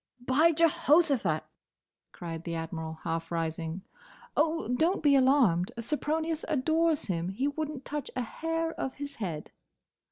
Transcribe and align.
"By 0.25 0.51
Jehoshaphat!" 0.51 1.43
cried 2.11 2.43
the 2.43 2.55
Admiral, 2.55 2.97
half 3.03 3.31
rising. 3.31 3.83
"Oh, 4.35 4.67
don't 4.67 5.03
be 5.03 5.15
alarmed! 5.15 5.71
Sempronius 5.79 6.43
adores 6.47 7.05
him. 7.05 7.29
He 7.29 7.47
would 7.47 7.69
n't 7.69 7.85
touch 7.85 8.09
a 8.15 8.21
hair 8.23 8.71
of 8.73 8.95
his 8.95 9.17
head." 9.17 9.51